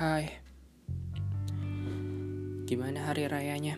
Hai 0.00 0.32
Gimana 2.64 3.04
hari 3.04 3.28
rayanya? 3.28 3.76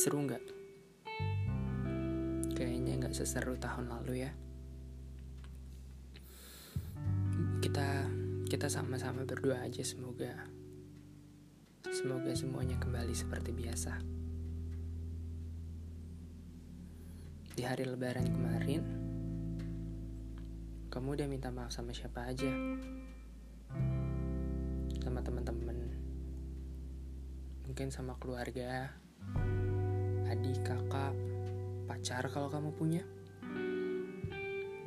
Seru 0.00 0.24
nggak? 0.24 0.40
Kayaknya 2.56 2.96
nggak 2.96 3.12
seseru 3.12 3.60
tahun 3.60 3.92
lalu 3.92 4.24
ya 4.24 4.32
Kita 7.60 8.08
kita 8.48 8.72
sama-sama 8.72 9.28
berdua 9.28 9.60
aja 9.60 9.84
semoga 9.84 10.32
Semoga 11.92 12.32
semuanya 12.32 12.80
kembali 12.80 13.12
seperti 13.12 13.52
biasa 13.52 14.00
Di 17.52 17.60
hari 17.60 17.84
lebaran 17.84 18.24
kemarin 18.24 18.82
Kamu 20.88 21.12
udah 21.12 21.28
minta 21.28 21.52
maaf 21.52 21.76
sama 21.76 21.92
siapa 21.92 22.24
aja? 22.24 22.48
Sama 25.02 25.18
teman-teman, 25.18 25.74
mungkin 27.66 27.90
sama 27.90 28.14
keluarga, 28.22 28.86
adik, 30.30 30.62
kakak, 30.62 31.10
pacar 31.90 32.22
kalau 32.30 32.46
kamu 32.46 32.70
punya, 32.70 33.02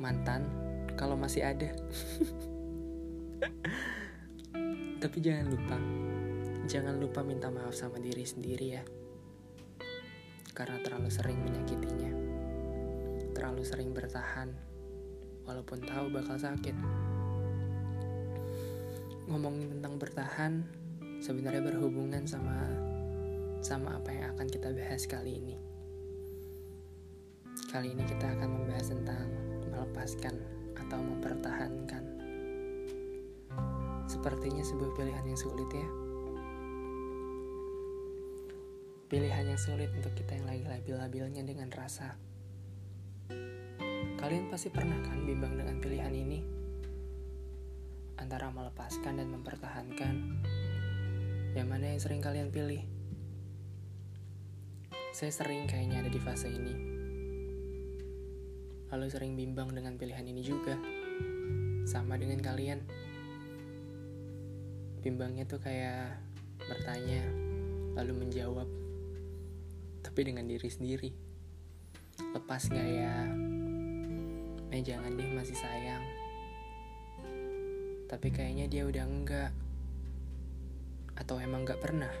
mantan 0.00 0.48
kalau 0.96 1.20
masih 1.20 1.44
ada. 1.44 1.68
Tapi 5.04 5.16
jangan 5.20 5.52
lupa, 5.52 5.76
jangan 6.64 6.96
lupa 6.96 7.20
minta 7.20 7.52
maaf 7.52 7.76
sama 7.76 8.00
diri 8.00 8.24
sendiri 8.24 8.66
ya. 8.72 8.80
Karena 10.56 10.80
terlalu 10.80 11.12
sering 11.12 11.44
menyakitinya. 11.44 12.12
Terlalu 13.36 13.62
sering 13.68 13.92
bertahan 13.92 14.48
walaupun 15.44 15.84
tahu 15.84 16.08
bakal 16.08 16.40
sakit. 16.40 17.05
Ngomongin 19.26 19.78
tentang 19.78 19.98
bertahan 19.98 20.52
sebenarnya 21.18 21.58
berhubungan 21.58 22.22
sama 22.30 22.62
sama 23.58 23.98
apa 23.98 24.14
yang 24.14 24.30
akan 24.38 24.46
kita 24.46 24.70
bahas 24.70 25.02
kali 25.10 25.42
ini. 25.42 25.58
Kali 27.66 27.90
ini 27.90 28.06
kita 28.06 28.30
akan 28.38 28.48
membahas 28.54 28.94
tentang 28.94 29.26
melepaskan 29.66 30.34
atau 30.78 30.98
mempertahankan. 31.02 32.04
Sepertinya 34.06 34.62
sebuah 34.62 34.94
pilihan 34.94 35.26
yang 35.26 35.40
sulit 35.40 35.66
ya. 35.74 35.88
Pilihan 39.10 39.44
yang 39.50 39.58
sulit 39.58 39.90
untuk 39.90 40.14
kita 40.14 40.38
yang 40.38 40.46
lagi 40.46 40.62
labil-labilnya 40.70 41.42
dengan 41.42 41.66
rasa. 41.74 42.14
Kalian 44.22 44.46
pasti 44.54 44.70
pernah 44.70 45.02
kan 45.02 45.26
bimbang 45.26 45.58
dengan 45.58 45.82
pilihan 45.82 46.14
ini? 46.14 46.38
Antara 48.16 48.48
melepaskan 48.48 49.20
dan 49.20 49.28
mempertahankan. 49.28 50.14
Yang 51.52 51.68
mana 51.68 51.84
yang 51.92 52.00
sering 52.00 52.24
kalian 52.24 52.48
pilih? 52.48 52.80
Saya 55.12 55.32
sering 55.32 55.68
kayaknya 55.68 56.04
ada 56.04 56.10
di 56.12 56.20
fase 56.20 56.48
ini. 56.48 56.74
Lalu 58.88 59.06
sering 59.12 59.32
bimbang 59.36 59.72
dengan 59.72 60.00
pilihan 60.00 60.24
ini 60.24 60.40
juga. 60.40 60.80
Sama 61.84 62.16
dengan 62.16 62.40
kalian. 62.40 62.80
Bimbangnya 65.04 65.44
tuh 65.44 65.60
kayak 65.60 66.16
bertanya, 66.56 67.20
lalu 68.00 68.26
menjawab. 68.26 68.68
Tapi 70.00 70.20
dengan 70.24 70.48
diri 70.48 70.68
sendiri. 70.72 71.10
Lepas 72.32 72.72
gak 72.72 72.88
ya? 72.88 73.28
Eh 74.72 74.80
jangan 74.80 75.12
deh 75.16 75.30
masih 75.36 75.56
sayang. 75.56 76.15
Tapi 78.06 78.30
kayaknya 78.30 78.70
dia 78.70 78.86
udah 78.86 79.02
enggak. 79.02 79.50
Atau 81.18 81.42
emang 81.42 81.66
gak 81.66 81.82
pernah. 81.82 82.12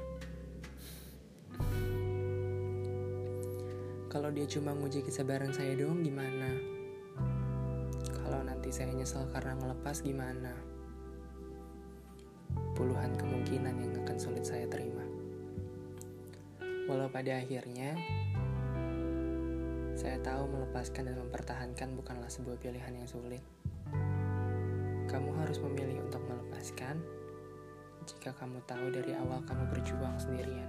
Kalau 4.10 4.32
dia 4.32 4.48
cuma 4.50 4.74
nguji 4.74 5.06
kesabaran 5.06 5.54
saya 5.54 5.78
doang 5.78 6.02
gimana? 6.02 6.50
Kalau 8.10 8.42
nanti 8.42 8.72
saya 8.74 8.90
nyesel 8.90 9.28
karena 9.30 9.54
ngelepas 9.54 10.02
gimana? 10.02 10.50
Puluhan 12.74 13.14
kemungkinan 13.14 13.76
yang 13.76 13.92
akan 14.02 14.16
sulit 14.16 14.42
saya 14.42 14.64
terima. 14.66 15.04
Walau 16.88 17.12
pada 17.12 17.38
akhirnya, 17.38 17.92
saya 19.94 20.16
tahu 20.24 20.48
melepaskan 20.48 21.12
dan 21.12 21.20
mempertahankan 21.20 21.94
bukanlah 21.94 22.32
sebuah 22.32 22.56
pilihan 22.56 22.96
yang 22.96 23.08
sulit. 23.10 23.44
Kamu 25.06 25.38
harus 25.38 25.62
memilih 25.62 26.02
untuk 26.02 26.18
melepaskan 26.26 26.98
jika 28.06 28.30
kamu 28.38 28.62
tahu 28.66 28.90
dari 28.90 29.14
awal 29.14 29.38
kamu 29.46 29.70
berjuang 29.70 30.18
sendirian. 30.18 30.66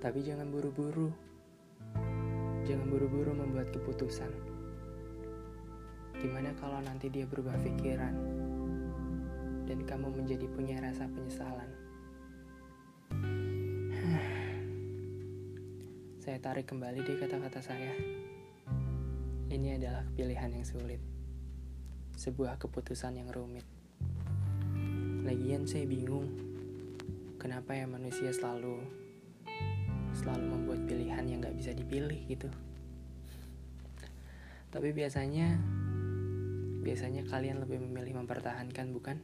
Tapi 0.00 0.24
jangan 0.24 0.48
buru-buru. 0.48 1.12
Jangan 2.64 2.88
buru-buru 2.88 3.36
membuat 3.36 3.76
keputusan. 3.76 4.32
Gimana 6.16 6.56
kalau 6.56 6.80
nanti 6.80 7.12
dia 7.12 7.28
berubah 7.28 7.60
pikiran 7.60 8.16
dan 9.68 9.84
kamu 9.84 10.16
menjadi 10.16 10.48
punya 10.48 10.80
rasa 10.80 11.04
penyesalan? 11.12 11.70
saya 16.24 16.40
tarik 16.40 16.72
kembali 16.72 17.04
di 17.04 17.20
kata-kata 17.20 17.60
saya. 17.60 17.92
Ini 19.52 19.76
adalah 19.76 20.08
pilihan 20.16 20.56
yang 20.56 20.64
sulit. 20.64 21.21
Sebuah 22.22 22.54
keputusan 22.54 23.18
yang 23.18 23.34
rumit. 23.34 23.66
Lagian 25.26 25.66
saya 25.66 25.82
bingung. 25.90 26.30
Kenapa 27.34 27.74
ya 27.74 27.90
manusia 27.90 28.30
selalu 28.30 28.78
selalu 30.14 30.54
membuat 30.54 30.86
pilihan 30.86 31.26
yang 31.26 31.42
gak 31.42 31.58
bisa 31.58 31.74
dipilih 31.74 32.22
gitu. 32.30 32.46
Tapi 34.70 34.94
biasanya 34.94 35.58
biasanya 36.86 37.26
kalian 37.26 37.58
lebih 37.58 37.82
memilih 37.82 38.22
mempertahankan 38.22 38.94
bukan? 38.94 39.18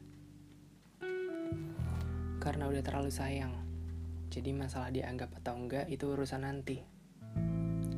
Karena 2.43 2.67
udah 2.67 2.83
terlalu 2.83 3.15
sayang. 3.15 3.55
Jadi 4.27 4.51
masalah 4.51 4.91
dianggap 4.91 5.39
atau 5.39 5.55
enggak 5.55 5.87
itu 5.87 6.03
urusan 6.03 6.43
nanti. 6.43 6.83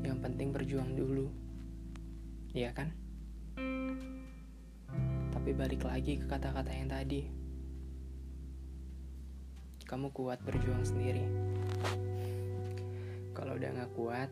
Yang 0.04 0.18
penting 0.28 0.52
berjuang 0.52 0.92
dulu. 0.92 1.32
Iya 2.52 2.76
kan? 2.76 2.92
Tapi 5.40 5.56
balik 5.56 5.88
lagi 5.88 6.20
ke 6.20 6.28
kata-kata 6.28 6.68
yang 6.68 6.92
tadi. 6.92 7.24
Kamu 9.88 10.12
kuat 10.12 10.36
berjuang 10.44 10.84
sendiri. 10.84 11.24
Kalau 13.32 13.56
udah 13.56 13.72
gak 13.72 13.92
kuat, 13.96 14.28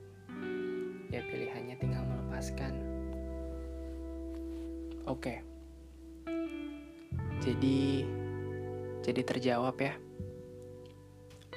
ya 1.09 1.25
pilihannya 1.25 1.81
tinggal 1.81 2.05
melepaskan. 2.05 2.77
Oke. 5.09 5.41
Jadi 7.41 8.05
jadi 9.01 9.21
terjawab 9.25 9.81
ya 9.81 9.97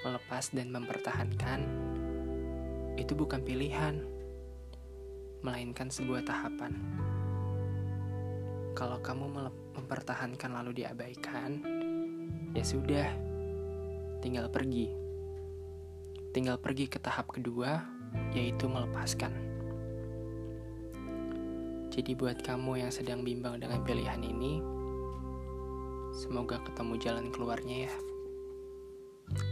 melepas 0.07 0.47
dan 0.56 0.72
mempertahankan 0.72 1.59
itu 2.95 3.11
bukan 3.19 3.44
pilihan, 3.44 4.00
melainkan 5.44 5.91
sebuah 5.91 6.23
tahapan. 6.23 6.72
Kalau 8.72 8.98
kamu 9.04 9.52
mempertahankan 9.76 10.52
lalu 10.56 10.84
diabaikan, 10.84 11.59
ya 12.56 12.64
sudah, 12.64 13.08
tinggal 14.24 14.48
pergi. 14.48 14.92
Tinggal 16.32 16.56
pergi 16.58 16.88
ke 16.88 16.98
tahap 16.98 17.30
kedua, 17.36 17.84
yaitu 18.32 18.72
melepaskan. 18.72 19.35
Jadi 21.91 22.16
buat 22.16 22.40
kamu 22.40 22.88
yang 22.88 22.91
sedang 22.91 23.28
bimbang 23.28 23.59
dengan 23.59 23.84
pilihan 23.84 24.23
ini, 24.23 24.64
semoga 26.16 26.64
ketemu 26.64 26.96
jalan 27.03 27.28
keluarnya 27.35 27.91
ya. 27.91 27.94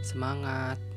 Semangat! 0.00 0.89